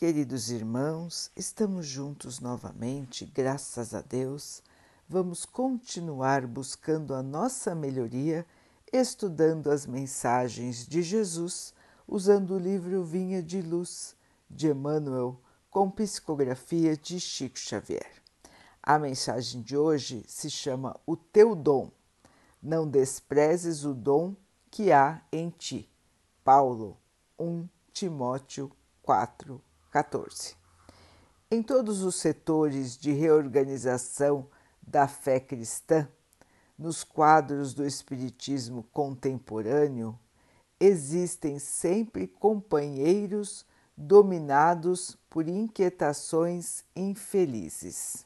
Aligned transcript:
Queridos 0.00 0.50
irmãos, 0.50 1.30
estamos 1.36 1.86
juntos 1.86 2.40
novamente, 2.40 3.26
graças 3.26 3.92
a 3.92 4.00
Deus. 4.00 4.62
Vamos 5.06 5.44
continuar 5.44 6.46
buscando 6.46 7.14
a 7.14 7.22
nossa 7.22 7.74
melhoria, 7.74 8.46
estudando 8.90 9.70
as 9.70 9.84
mensagens 9.84 10.86
de 10.88 11.02
Jesus, 11.02 11.74
usando 12.08 12.54
o 12.54 12.58
livro 12.58 13.04
Vinha 13.04 13.42
de 13.42 13.60
Luz 13.60 14.16
de 14.48 14.68
Emmanuel, 14.68 15.38
com 15.68 15.90
psicografia 15.90 16.96
de 16.96 17.20
Chico 17.20 17.58
Xavier. 17.58 18.10
A 18.82 18.98
mensagem 18.98 19.60
de 19.60 19.76
hoje 19.76 20.24
se 20.26 20.48
chama 20.48 20.98
O 21.04 21.14
Teu 21.14 21.54
Dom. 21.54 21.90
Não 22.62 22.88
desprezes 22.88 23.84
o 23.84 23.92
dom 23.92 24.34
que 24.70 24.92
há 24.92 25.20
em 25.30 25.50
ti. 25.50 25.86
Paulo 26.42 26.96
1 27.38 27.68
Timóteo 27.92 28.72
4 29.02 29.62
14. 29.90 30.54
Em 31.50 31.62
todos 31.62 32.02
os 32.02 32.14
setores 32.14 32.96
de 32.96 33.12
reorganização 33.12 34.46
da 34.80 35.08
fé 35.08 35.40
cristã, 35.40 36.08
nos 36.78 37.02
quadros 37.02 37.74
do 37.74 37.84
Espiritismo 37.84 38.84
contemporâneo, 38.92 40.18
existem 40.78 41.58
sempre 41.58 42.26
companheiros 42.26 43.66
dominados 43.96 45.18
por 45.28 45.48
inquietações 45.48 46.84
infelizes. 46.96 48.24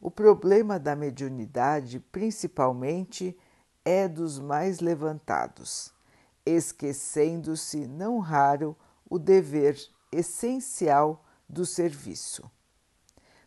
O 0.00 0.10
problema 0.10 0.78
da 0.78 0.96
mediunidade, 0.96 2.00
principalmente, 2.00 3.38
é 3.84 4.08
dos 4.08 4.38
mais 4.38 4.80
levantados, 4.80 5.92
esquecendo-se, 6.44 7.86
não 7.86 8.18
raro, 8.18 8.76
o 9.08 9.18
dever 9.18 9.78
essencial 10.12 11.24
do 11.48 11.66
serviço. 11.66 12.48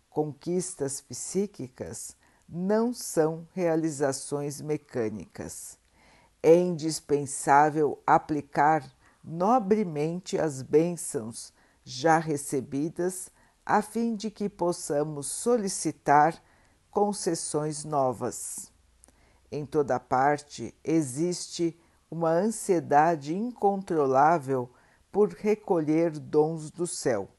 Conquistas 0.10 1.00
psíquicas 1.00 2.16
não 2.48 2.94
são 2.94 3.48
realizações 3.54 4.62
mecânicas. 4.62 5.78
É 6.42 6.56
indispensável 6.56 8.02
aplicar 8.06 8.84
nobremente 9.24 10.38
as 10.38 10.62
bênçãos 10.62 11.52
já 11.84 12.18
recebidas, 12.18 13.32
a 13.66 13.82
fim 13.82 14.16
de 14.16 14.30
que 14.30 14.48
possamos 14.48 15.28
solicitar 15.28 16.42
concessões 16.92 17.84
novas. 17.84 18.72
Em 19.52 19.66
toda 19.66 20.00
parte 20.00 20.74
existe 20.84 21.80
uma 22.10 22.30
ansiedade 22.30 23.36
incontrolável 23.36 24.70
por 25.16 25.30
recolher 25.30 26.12
dons 26.12 26.70
do 26.70 26.86
céu, 26.86 27.30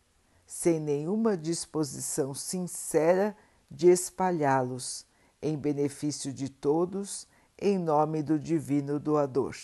sem 0.46 0.80
nenhuma 0.80 1.36
disposição 1.36 2.32
sincera 2.32 3.36
de 3.70 3.90
espalhá-los 3.90 5.04
em 5.42 5.58
benefício 5.58 6.32
de 6.32 6.48
todos, 6.48 7.28
em 7.60 7.78
nome 7.78 8.22
do 8.22 8.38
Divino 8.38 8.98
Doador. 8.98 9.54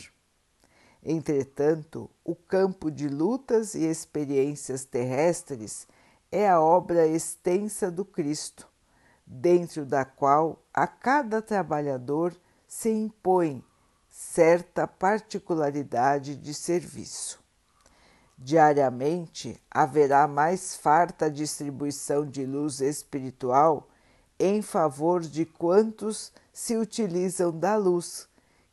Entretanto, 1.03 2.11
o 2.23 2.35
campo 2.35 2.91
de 2.91 3.09
lutas 3.09 3.75
e 3.75 3.87
experiências 3.87 4.85
terrestres 4.85 5.89
é 6.31 6.47
a 6.47 6.61
obra 6.61 7.07
extensa 7.07 7.91
do 7.91 8.05
Cristo, 8.05 8.69
dentro 9.27 9.87
da 9.87 10.05
qual 10.05 10.63
a 10.75 10.87
cada 10.87 11.41
trabalhador 11.41 12.37
se 12.69 12.91
impõe 12.91 13.65
certa 14.11 14.87
particularidade 14.87 16.37
de 16.37 16.53
serviço. 16.53 17.42
Diariamente 18.45 19.57
haverá 19.71 20.27
mais 20.27 20.75
farta 20.75 21.31
distribuição 21.31 22.27
de 22.27 22.45
luz 22.45 22.81
espiritual 22.81 23.89
em 24.37 24.61
favor 24.61 25.21
de 25.21 25.47
quantos 25.47 26.33
se 26.53 26.77
utilizam 26.77 27.57
da 27.57 27.77
luz 27.77 28.29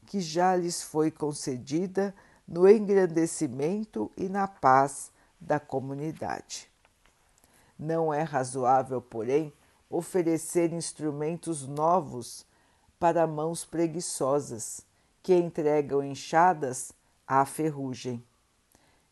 que 0.08 0.20
já 0.20 0.56
lhes 0.56 0.82
foi 0.82 1.12
concedida 1.12 2.16
no 2.48 2.68
engrandecimento 2.68 4.12
e 4.18 4.28
na 4.28 4.48
paz 4.48 5.12
da 5.40 5.60
comunidade. 5.60 6.68
Não 7.78 8.12
é 8.12 8.24
razoável, 8.24 9.00
porém, 9.00 9.54
oferecer 9.88 10.74
instrumentos 10.74 11.68
novos 11.68 12.44
para 13.00 13.28
mãos 13.28 13.66
preguiçosas 13.66 14.84
que 15.22 15.36
entregam 15.36 16.04
enxadas 16.04 16.92
à 17.28 17.46
ferrugem. 17.46 18.28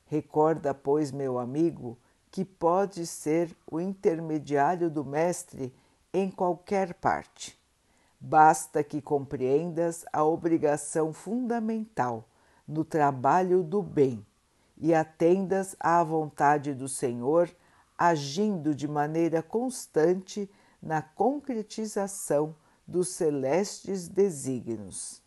Recorda, 0.08 0.74
pois, 0.74 1.12
meu 1.12 1.38
amigo, 1.38 1.98
que 2.32 2.46
pode 2.46 3.06
ser 3.06 3.56
o 3.70 3.80
intermediário 3.80 4.90
do 4.90 5.04
Mestre 5.04 5.74
em 6.14 6.32
qualquer 6.32 6.94
parte. 6.94 7.60
Basta 8.20 8.84
que 8.84 9.02
compreendas 9.02 10.06
a 10.12 10.24
obrigação 10.24 11.14
fundamental 11.14 12.28
no 12.68 12.84
trabalho 12.84 13.62
do 13.62 13.82
bem 13.82 14.26
e 14.78 14.94
atendas 14.94 15.76
à 15.80 16.04
vontade 16.04 16.74
do 16.74 16.88
Senhor, 16.88 17.50
agindo 17.98 18.74
de 18.74 18.88
maneira 18.88 19.42
constante 19.44 20.50
na 20.82 21.02
concretização 21.02 22.56
dos 22.88 23.10
celestes 23.10 24.08
desígnios. 24.08 25.22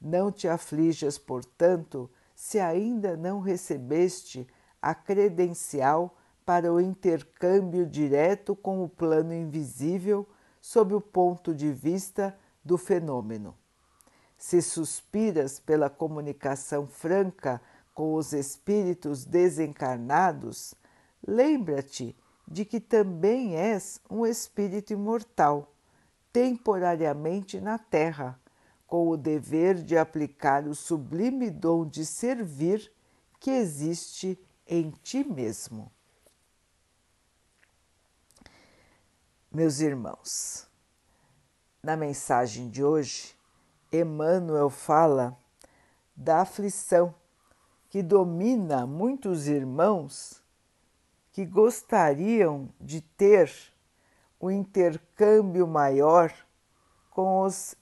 Não 0.00 0.30
te 0.30 0.48
aflijas, 0.48 1.16
portanto, 1.16 2.10
se 2.42 2.58
ainda 2.58 3.16
não 3.16 3.38
recebeste 3.38 4.48
a 4.82 4.96
credencial 4.96 6.18
para 6.44 6.72
o 6.72 6.80
intercâmbio 6.80 7.86
direto 7.86 8.56
com 8.56 8.82
o 8.82 8.88
plano 8.88 9.32
invisível 9.32 10.28
sob 10.60 10.92
o 10.92 11.00
ponto 11.00 11.54
de 11.54 11.72
vista 11.72 12.36
do 12.64 12.76
fenômeno. 12.76 13.56
Se 14.36 14.60
suspiras 14.60 15.60
pela 15.60 15.88
comunicação 15.88 16.84
franca 16.88 17.62
com 17.94 18.14
os 18.14 18.32
espíritos 18.32 19.24
desencarnados, 19.24 20.74
lembra-te 21.24 22.16
de 22.48 22.64
que 22.64 22.80
também 22.80 23.54
és 23.54 24.00
um 24.10 24.26
espírito 24.26 24.92
imortal, 24.92 25.72
temporariamente 26.32 27.60
na 27.60 27.78
Terra 27.78 28.41
com 28.92 29.08
o 29.08 29.16
dever 29.16 29.82
de 29.82 29.96
aplicar 29.96 30.68
o 30.68 30.74
sublime 30.74 31.48
dom 31.50 31.86
de 31.86 32.04
servir 32.04 32.92
que 33.40 33.50
existe 33.50 34.38
em 34.66 34.90
ti 34.90 35.24
mesmo. 35.24 35.90
Meus 39.50 39.80
irmãos, 39.80 40.68
na 41.82 41.96
mensagem 41.96 42.68
de 42.68 42.84
hoje, 42.84 43.34
Emmanuel 43.90 44.68
fala 44.68 45.38
da 46.14 46.42
aflição 46.42 47.14
que 47.88 48.02
domina 48.02 48.86
muitos 48.86 49.48
irmãos 49.48 50.42
que 51.32 51.46
gostariam 51.46 52.68
de 52.78 53.00
ter 53.00 53.50
o 54.38 54.48
um 54.48 54.50
intercâmbio 54.50 55.66
maior 55.66 56.30
com 57.08 57.40
os 57.40 57.74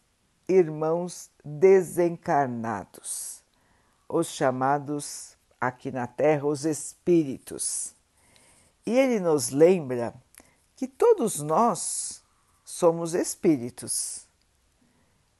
irmãos 0.51 1.31
desencarnados, 1.45 3.43
os 4.09 4.27
chamados 4.27 5.37
aqui 5.61 5.93
na 5.93 6.09
Terra 6.09 6.47
os 6.47 6.65
espíritos. 6.65 7.95
E 8.85 8.99
ele 8.99 9.21
nos 9.21 9.51
lembra 9.51 10.13
que 10.75 10.89
todos 10.89 11.41
nós 11.41 12.25
somos 12.65 13.15
espíritos. 13.15 14.27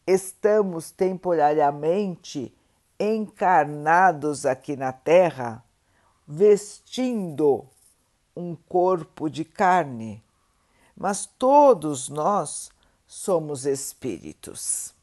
Estamos 0.07 0.93
temporariamente 0.93 2.55
encarnados 2.99 4.47
aqui 4.47 4.77
na 4.77 4.93
Terra, 4.93 5.65
vestindo 6.27 7.67
um 8.37 8.55
corpo 8.55 9.29
de 9.29 9.45
carne, 9.45 10.23
mas 10.97 11.27
todos 11.27 12.09
nós 12.09 12.71
somos 13.07 13.67
espíritos. 13.67 14.95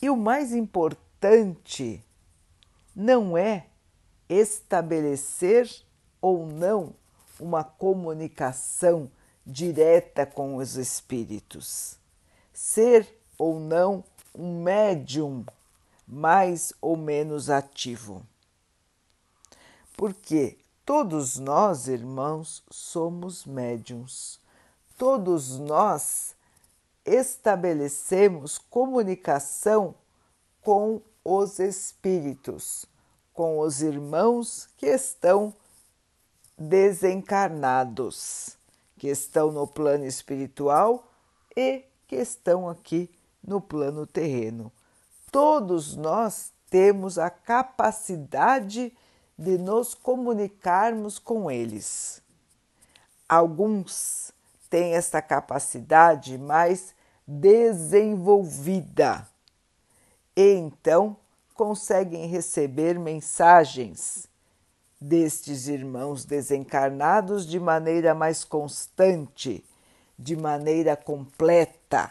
E 0.00 0.10
o 0.10 0.16
mais 0.16 0.52
importante 0.52 2.04
não 2.94 3.36
é 3.36 3.66
estabelecer 4.28 5.70
ou 6.20 6.46
não 6.46 6.94
uma 7.38 7.64
comunicação 7.64 9.10
direta 9.46 10.24
com 10.24 10.56
os 10.56 10.76
espíritos, 10.76 11.98
ser 12.52 13.06
ou 13.36 13.58
não 13.60 14.04
um 14.34 14.62
médium 14.62 15.44
mais 16.06 16.72
ou 16.80 16.96
menos 16.96 17.50
ativo. 17.50 18.26
Porque 19.96 20.58
todos 20.84 21.38
nós, 21.38 21.88
irmãos, 21.88 22.62
somos 22.70 23.44
médiums. 23.44 24.40
Todos 24.98 25.58
nós 25.58 26.34
estabelecemos 27.04 28.58
comunicação 28.58 29.96
com 30.62 31.02
os 31.24 31.58
espíritos, 31.58 32.86
com 33.32 33.58
os 33.58 33.82
irmãos 33.82 34.68
que 34.76 34.86
estão 34.86 35.52
desencarnados 36.56 38.56
que 39.04 39.08
estão 39.08 39.52
no 39.52 39.66
plano 39.66 40.06
espiritual 40.06 41.12
e 41.54 41.84
que 42.06 42.16
estão 42.16 42.68
aqui 42.68 43.10
no 43.46 43.60
plano 43.60 44.06
terreno. 44.06 44.72
Todos 45.30 45.94
nós 45.94 46.54
temos 46.70 47.18
a 47.18 47.28
capacidade 47.28 48.96
de 49.36 49.58
nos 49.58 49.94
comunicarmos 49.94 51.18
com 51.18 51.50
eles. 51.50 52.22
Alguns 53.28 54.32
têm 54.74 54.96
esta 54.96 55.22
capacidade 55.22 56.36
mais 56.36 56.92
desenvolvida 57.24 59.24
e 60.34 60.54
então 60.54 61.16
conseguem 61.54 62.26
receber 62.26 62.98
mensagens 62.98 64.26
destes 65.00 65.68
irmãos 65.68 66.24
desencarnados 66.24 67.46
de 67.46 67.60
maneira 67.60 68.16
mais 68.16 68.42
constante, 68.42 69.64
de 70.18 70.34
maneira 70.34 70.96
completa, 70.96 72.10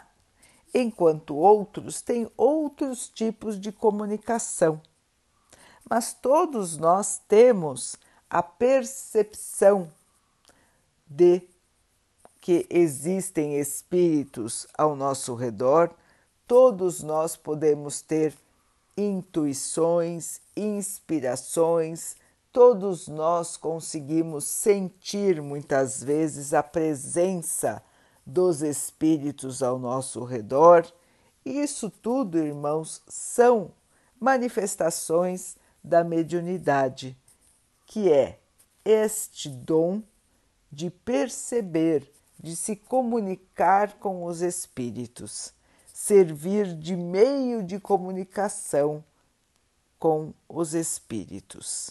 enquanto 0.72 1.36
outros 1.36 2.00
têm 2.00 2.30
outros 2.34 3.10
tipos 3.10 3.60
de 3.60 3.70
comunicação. 3.70 4.80
Mas 5.86 6.14
todos 6.14 6.78
nós 6.78 7.20
temos 7.28 7.94
a 8.30 8.42
percepção 8.42 9.92
de 11.06 11.46
que 12.44 12.66
existem 12.68 13.58
espíritos 13.58 14.66
ao 14.76 14.94
nosso 14.94 15.34
redor, 15.34 15.90
todos 16.46 17.02
nós 17.02 17.38
podemos 17.38 18.02
ter 18.02 18.34
intuições, 18.94 20.42
inspirações, 20.54 22.16
todos 22.52 23.08
nós 23.08 23.56
conseguimos 23.56 24.44
sentir 24.44 25.40
muitas 25.40 26.04
vezes 26.04 26.52
a 26.52 26.62
presença 26.62 27.82
dos 28.26 28.60
espíritos 28.60 29.62
ao 29.62 29.78
nosso 29.78 30.22
redor. 30.22 30.86
E 31.46 31.62
isso 31.62 31.88
tudo, 31.88 32.36
irmãos, 32.36 33.00
são 33.08 33.72
manifestações 34.20 35.56
da 35.82 36.04
mediunidade, 36.04 37.16
que 37.86 38.12
é 38.12 38.38
este 38.84 39.48
dom 39.48 40.02
de 40.70 40.90
perceber, 40.90 42.12
de 42.38 42.54
se 42.56 42.76
comunicar 42.76 43.94
com 43.94 44.24
os 44.24 44.42
espíritos, 44.42 45.52
servir 45.92 46.74
de 46.74 46.96
meio 46.96 47.62
de 47.62 47.78
comunicação 47.78 49.02
com 49.98 50.34
os 50.48 50.74
espíritos. 50.74 51.90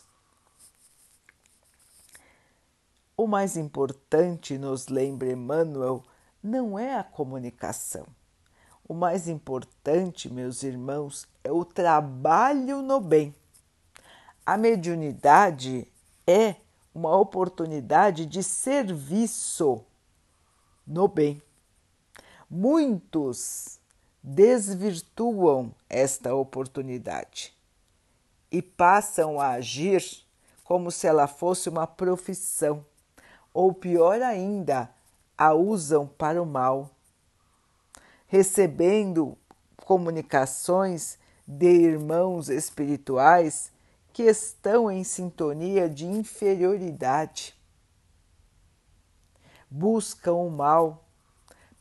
O 3.16 3.28
mais 3.28 3.56
importante, 3.58 4.58
nos 4.58 4.88
lembra 4.88 5.32
Emmanuel, 5.32 6.04
não 6.42 6.78
é 6.78 6.96
a 6.96 7.04
comunicação. 7.04 8.06
O 8.88 8.94
mais 8.94 9.28
importante, 9.28 10.32
meus 10.32 10.62
irmãos, 10.62 11.28
é 11.44 11.52
o 11.52 11.64
trabalho 11.64 12.82
no 12.82 13.00
bem. 13.00 13.34
A 14.46 14.58
mediunidade 14.58 15.88
é 16.28 16.56
uma 16.94 17.16
oportunidade 17.16 18.26
de 18.26 18.44
serviço 18.44 19.86
no 20.86 21.08
bem. 21.08 21.42
Muitos 22.50 23.80
desvirtuam 24.22 25.74
esta 25.90 26.34
oportunidade 26.34 27.54
e 28.52 28.62
passam 28.62 29.40
a 29.40 29.50
agir 29.50 30.04
como 30.64 30.92
se 30.92 31.08
ela 31.08 31.28
fosse 31.28 31.68
uma 31.68 31.86
profissão 31.86 32.86
ou 33.54 33.74
pior 33.74 34.22
ainda, 34.22 34.90
a 35.38 35.54
usam 35.54 36.08
para 36.08 36.42
o 36.42 36.46
mal, 36.46 36.90
recebendo 38.28 39.38
comunicações 39.78 41.20
de 41.46 41.70
irmãos 41.70 42.50
espirituais 42.50 43.72
que 44.12 44.24
estão 44.24 44.90
em 44.90 45.04
sintonia 45.04 45.88
de 45.88 46.06
inferioridade. 46.06 47.56
Buscam 49.74 50.34
o 50.34 50.50
mal, 50.50 51.04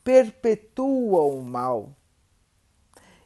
perpetuam 0.03 1.39
o 1.39 1.43
mal. 1.43 1.91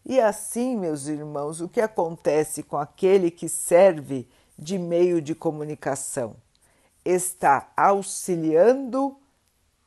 E 0.04 0.20
assim, 0.20 0.76
meus 0.76 1.06
irmãos, 1.06 1.60
o 1.60 1.68
que 1.68 1.80
acontece 1.80 2.62
com 2.62 2.76
aquele 2.76 3.30
que 3.30 3.48
serve 3.48 4.28
de 4.58 4.78
meio 4.78 5.22
de 5.22 5.34
comunicação? 5.34 6.36
está 7.06 7.72
auxiliando 7.76 9.16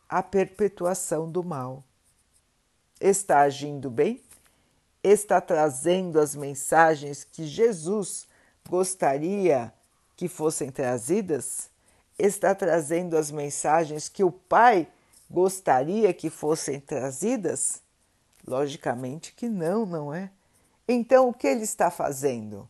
a 0.07 0.23
perpetuação 0.23 1.29
do 1.29 1.43
mal. 1.43 1.83
Está 2.99 3.41
agindo 3.41 3.89
bem? 3.89 4.23
Está 5.03 5.41
trazendo 5.41 6.19
as 6.19 6.35
mensagens 6.35 7.23
que 7.23 7.45
Jesus 7.45 8.27
gostaria 8.67 9.73
que 10.15 10.27
fossem 10.27 10.71
trazidas? 10.71 11.68
Está 12.19 12.53
trazendo 12.53 13.15
as 13.17 13.31
mensagens 13.31 14.09
que 14.09 14.25
o 14.25 14.31
Pai 14.31 14.85
gostaria 15.31 16.13
que 16.13 16.29
fossem 16.29 16.77
trazidas? 16.77 17.81
Logicamente 18.45 19.31
que 19.31 19.47
não, 19.47 19.85
não 19.85 20.13
é? 20.13 20.29
Então, 20.85 21.29
o 21.29 21.33
que 21.33 21.47
ele 21.47 21.63
está 21.63 21.89
fazendo? 21.89 22.67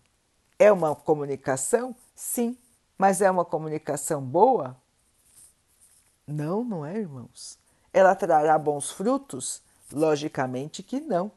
É 0.60 0.72
uma 0.72 0.96
comunicação? 0.96 1.96
Sim, 2.14 2.56
mas 2.96 3.22
é 3.22 3.32
uma 3.32 3.44
comunicação 3.44 4.22
boa? 4.22 4.78
Não, 6.28 6.64
não 6.64 6.86
é, 6.86 6.96
irmãos. 6.96 7.58
Ela 7.92 8.14
trará 8.14 8.56
bons 8.56 8.92
frutos? 8.92 9.64
Logicamente 9.92 10.84
que 10.84 11.00
não. 11.00 11.32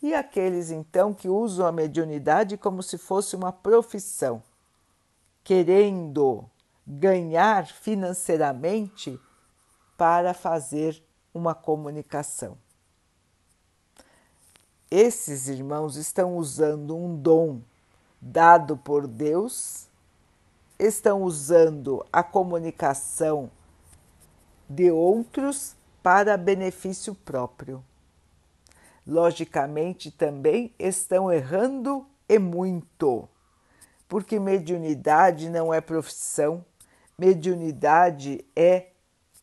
E 0.00 0.14
aqueles 0.14 0.70
então 0.70 1.12
que 1.12 1.28
usam 1.28 1.66
a 1.66 1.72
mediunidade 1.72 2.56
como 2.56 2.82
se 2.82 2.96
fosse 2.96 3.36
uma 3.36 3.52
profissão, 3.52 4.42
querendo 5.44 6.48
ganhar 6.86 7.66
financeiramente 7.66 9.18
para 9.96 10.34
fazer 10.34 11.02
uma 11.32 11.54
comunicação. 11.54 12.58
Esses 14.90 15.48
irmãos 15.48 15.96
estão 15.96 16.36
usando 16.36 16.96
um 16.96 17.16
dom 17.16 17.60
dado 18.20 18.76
por 18.76 19.06
Deus 19.06 19.88
estão 20.86 21.22
usando 21.22 22.04
a 22.12 22.22
comunicação 22.22 23.50
de 24.68 24.90
outros 24.90 25.76
para 26.02 26.36
benefício 26.36 27.14
próprio. 27.14 27.84
Logicamente, 29.06 30.10
também 30.10 30.74
estão 30.78 31.32
errando 31.32 32.06
e 32.28 32.38
muito, 32.38 33.28
porque 34.08 34.40
mediunidade 34.40 35.48
não 35.48 35.72
é 35.72 35.80
profissão, 35.80 36.64
mediunidade 37.22 38.44
é 38.56 38.88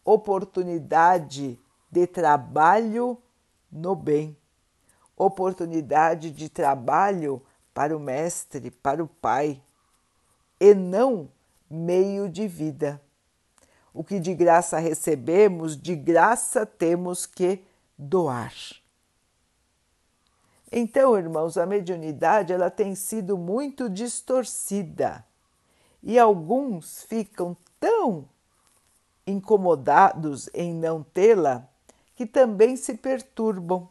oportunidade 0.03 1.57
de 1.89 2.05
trabalho 2.05 3.17
no 3.71 3.95
bem, 3.95 4.36
oportunidade 5.15 6.29
de 6.29 6.50
trabalho 6.50 7.41
para 7.74 7.95
o 7.95 8.00
Mestre, 8.00 8.69
para 8.69 9.01
o 9.01 9.07
Pai 9.07 9.62
e 10.59 10.74
não 10.74 11.31
meio 11.69 12.27
de 12.27 12.50
vida. 12.50 13.01
O 13.93 14.03
que 14.03 14.19
de 14.19 14.36
graça 14.36 14.77
recebemos, 14.77 15.77
de 15.77 15.95
graça 15.95 16.65
temos 16.65 17.25
que 17.25 17.63
doar. 17.98 18.53
Então, 20.69 21.17
irmãos, 21.17 21.57
a 21.57 21.65
mediunidade 21.65 22.51
ela 22.51 22.69
tem 22.69 22.93
sido 22.93 23.38
muito 23.38 23.89
distorcida 23.89 25.25
e 26.01 26.17
alguns 26.17 27.03
ficam 27.03 27.55
tão 27.79 28.27
incomodados 29.25 30.50
em 30.53 30.74
não 30.74 31.03
tê-la 31.03 31.67
que 32.15 32.25
também 32.25 32.75
se 32.75 32.95
perturbam. 32.95 33.89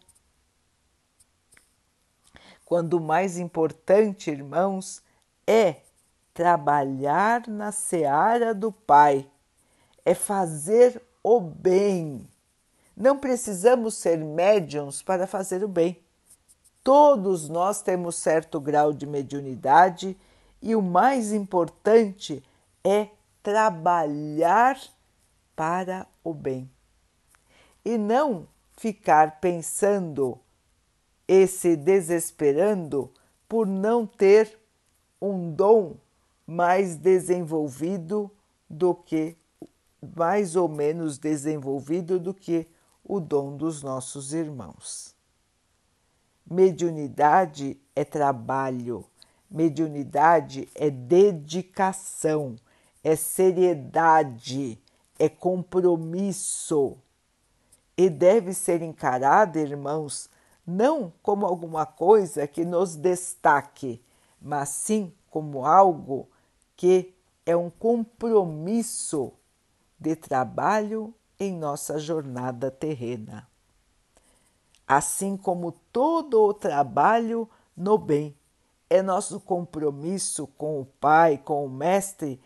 Quando 2.64 2.94
o 2.94 3.00
mais 3.00 3.38
importante, 3.38 4.30
irmãos, 4.30 5.02
é 5.46 5.76
trabalhar 6.34 7.48
na 7.48 7.72
seara 7.72 8.54
do 8.54 8.70
Pai, 8.70 9.28
é 10.04 10.14
fazer 10.14 11.00
o 11.22 11.40
bem. 11.40 12.28
Não 12.96 13.18
precisamos 13.18 13.94
ser 13.94 14.18
médiums 14.18 15.02
para 15.02 15.26
fazer 15.26 15.64
o 15.64 15.68
bem. 15.68 15.98
Todos 16.84 17.48
nós 17.48 17.80
temos 17.80 18.16
certo 18.16 18.60
grau 18.60 18.92
de 18.92 19.06
mediunidade 19.06 20.16
e 20.60 20.74
o 20.74 20.82
mais 20.82 21.32
importante 21.32 22.42
é 22.84 23.08
trabalhar 23.48 24.78
para 25.56 26.06
o 26.22 26.34
bem 26.34 26.70
e 27.82 27.96
não 27.96 28.46
ficar 28.76 29.40
pensando 29.40 30.38
e 31.26 31.46
se 31.46 31.74
desesperando 31.74 33.10
por 33.48 33.66
não 33.66 34.06
ter 34.06 34.60
um 35.18 35.50
dom 35.50 35.96
mais 36.46 36.96
desenvolvido 36.96 38.30
do 38.68 38.94
que 38.94 39.34
mais 40.14 40.54
ou 40.54 40.68
menos 40.68 41.16
desenvolvido 41.16 42.20
do 42.20 42.34
que 42.34 42.68
o 43.02 43.18
dom 43.18 43.56
dos 43.56 43.82
nossos 43.82 44.34
irmãos. 44.34 45.16
Mediunidade 46.44 47.80
é 47.96 48.04
trabalho, 48.04 49.06
mediunidade 49.50 50.68
é 50.74 50.90
dedicação, 50.90 52.54
é 53.02 53.16
seriedade, 53.16 54.80
é 55.18 55.28
compromisso 55.28 56.96
e 57.96 58.08
deve 58.08 58.54
ser 58.54 58.80
encarada, 58.80 59.58
irmãos, 59.58 60.30
não 60.64 61.12
como 61.22 61.44
alguma 61.44 61.84
coisa 61.84 62.46
que 62.46 62.64
nos 62.64 62.94
destaque, 62.94 64.00
mas 64.40 64.68
sim 64.68 65.12
como 65.30 65.66
algo 65.66 66.28
que 66.76 67.12
é 67.44 67.56
um 67.56 67.68
compromisso 67.68 69.32
de 69.98 70.14
trabalho 70.14 71.12
em 71.40 71.52
nossa 71.52 71.98
jornada 71.98 72.70
terrena. 72.70 73.48
Assim 74.86 75.36
como 75.36 75.72
todo 75.92 76.40
o 76.42 76.54
trabalho 76.54 77.48
no 77.76 77.98
bem, 77.98 78.36
é 78.88 79.02
nosso 79.02 79.40
compromisso 79.40 80.46
com 80.56 80.80
o 80.80 80.84
Pai, 80.84 81.36
com 81.38 81.64
o 81.64 81.68
Mestre, 81.68 82.40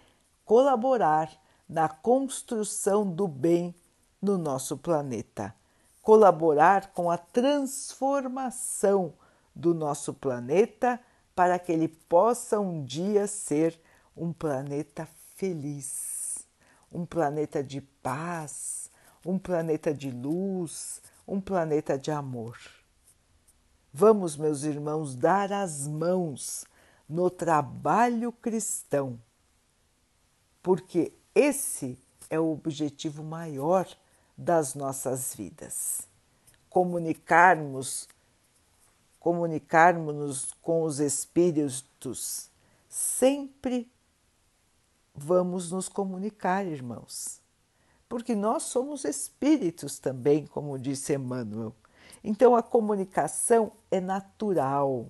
colaborar 0.53 1.33
na 1.67 1.89
construção 1.89 3.11
do 3.11 3.27
bem 3.27 3.75
no 4.21 4.37
nosso 4.37 4.77
planeta, 4.77 5.55
colaborar 6.03 6.93
com 6.93 7.11
a 7.11 7.17
transformação 7.17 9.15
do 9.55 9.73
nosso 9.73 10.13
planeta 10.13 11.01
para 11.35 11.59
que 11.59 11.73
ele 11.73 11.89
possa 11.89 12.61
um 12.61 12.85
dia 12.85 13.27
ser 13.27 13.81
um 14.15 14.31
planeta 14.31 15.09
feliz, 15.37 16.47
um 16.93 17.07
planeta 17.07 17.65
de 17.65 17.81
paz, 17.81 18.91
um 19.25 19.39
planeta 19.39 19.95
de 19.95 20.11
luz, 20.11 21.01
um 21.27 21.41
planeta 21.41 21.97
de 21.97 22.11
amor. 22.11 22.59
Vamos, 23.91 24.37
meus 24.37 24.65
irmãos, 24.65 25.17
dar 25.17 25.51
as 25.51 25.89
mãos 25.89 26.67
no 27.09 27.31
trabalho 27.31 28.31
cristão, 28.31 29.19
porque 30.63 31.13
esse 31.35 31.99
é 32.31 32.39
o 32.39 32.53
objetivo 32.53 33.23
maior 33.23 33.87
das 34.37 34.75
nossas 34.75 35.35
vidas. 35.35 36.07
Comunicarmos, 36.71 38.09
comunicarmos-nos 39.19 40.55
com 40.63 40.83
os 40.83 41.01
espíritos, 41.01 42.49
sempre 42.89 43.91
vamos 45.15 45.71
nos 45.71 45.89
comunicar, 45.89 46.65
irmãos. 46.65 47.41
Porque 48.09 48.35
nós 48.35 48.65
somos 48.65 49.05
espíritos 49.05 49.99
também, 49.99 50.47
como 50.47 50.79
disse 50.79 51.15
Emmanuel. 51.15 51.75
Então 52.23 52.55
a 52.55 52.63
comunicação 52.63 53.73
é 53.91 54.01
natural. 54.01 55.09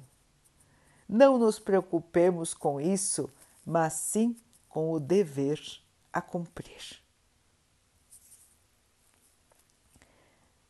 Não 1.08 1.36
nos 1.36 1.58
preocupemos 1.58 2.54
com 2.54 2.80
isso, 2.80 3.28
mas 3.66 3.92
sim 3.92 4.36
com 4.72 4.90
o 4.90 4.98
dever 4.98 5.60
a 6.10 6.22
cumprir. 6.22 7.02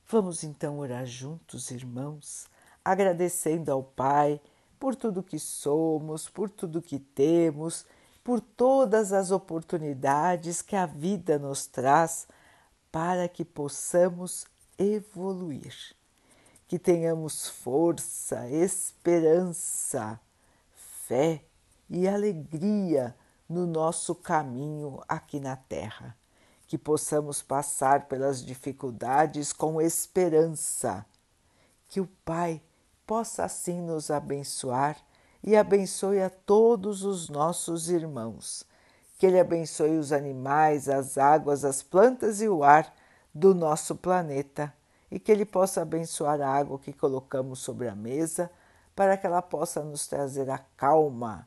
Vamos 0.09 0.43
então 0.43 0.81
orar 0.81 1.07
juntos, 1.07 1.71
irmãos, 1.71 2.49
agradecendo 2.85 3.71
ao 3.71 3.85
Pai 3.85 4.41
por 4.79 4.97
tudo 4.97 5.23
que 5.23 5.39
somos, 5.39 6.29
por 6.29 6.51
tudo 6.51 6.83
que 6.83 6.99
temos, 6.99 7.87
por 8.25 8.41
todas 8.41 9.13
as 9.13 9.31
oportunidades 9.31 10.63
que 10.63 10.75
a 10.75 10.85
vida 10.85 11.39
nos 11.39 11.69
traz 11.69 12.27
para 12.91 13.29
que 13.29 13.45
possamos 13.45 14.47
evoluir, 14.77 15.95
que 16.67 16.77
tenhamos 16.77 17.49
força, 17.49 18.51
esperança, 18.51 20.19
fé 21.07 21.45
e 21.89 22.09
alegria 22.09 23.15
no 23.53 23.67
nosso 23.67 24.15
caminho 24.15 25.03
aqui 25.07 25.39
na 25.39 25.57
Terra. 25.57 26.17
Que 26.67 26.79
possamos 26.79 27.43
passar 27.43 28.07
pelas 28.09 28.43
dificuldades 28.43 29.53
com 29.53 29.81
esperança, 29.81 31.05
que 31.87 32.01
o 32.01 32.09
Pai 32.25 32.63
possa 33.07 33.45
assim 33.45 33.83
nos 33.83 34.11
abençoar 34.11 34.97
e 35.45 35.55
abençoe 35.55 36.23
a 36.23 36.31
todos 36.31 37.05
os 37.05 37.29
nossos 37.29 37.91
irmãos. 37.91 38.65
Que 39.19 39.27
Ele 39.27 39.39
abençoe 39.39 39.99
os 39.99 40.13
animais, 40.13 40.89
as 40.89 41.19
águas, 41.19 41.63
as 41.63 41.83
plantas 41.83 42.41
e 42.41 42.49
o 42.49 42.65
ar 42.65 42.93
do 43.35 43.55
nosso 43.55 43.95
planeta. 43.95 44.73
E 45.11 45.21
que 45.21 45.31
Ele 45.31 45.45
possa 45.45 45.83
abençoar 45.83 46.41
a 46.41 46.49
água 46.49 46.79
que 46.79 46.93
colocamos 46.93 47.59
sobre 47.59 47.87
a 47.87 47.95
mesa 47.95 48.51
para 48.97 49.17
que 49.17 49.27
ela 49.27 49.43
possa 49.43 49.83
nos 49.83 50.07
trazer 50.07 50.49
a 50.49 50.59
calma 50.59 51.47